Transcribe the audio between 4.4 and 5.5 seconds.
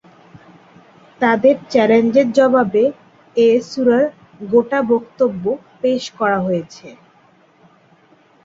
গোটা বক্তব্য